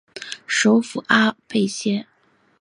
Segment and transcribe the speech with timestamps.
[0.47, 2.07] 首府阿贝歇。